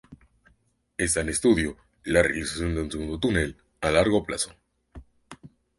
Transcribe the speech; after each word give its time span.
Está 0.97 1.21
en 1.21 1.29
estudio 1.29 1.77
la 2.05 2.23
realización 2.23 2.73
de 2.73 2.81
un 2.81 2.91
segundo 2.91 3.19
túnel 3.19 3.55
a 3.81 3.91
largo 3.91 4.23
plazo. 4.23 4.55